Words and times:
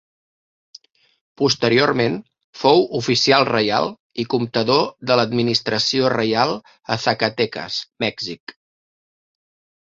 Posteriorment 1.41 2.15
fou 2.61 2.81
oficial 2.99 3.45
reial 3.49 3.89
i 4.23 4.25
comptador 4.35 4.81
de 5.11 5.19
l'administració 5.21 6.09
reial 6.15 6.55
a 6.97 6.99
Zacatecas, 7.05 7.79
Mèxic. 8.07 8.57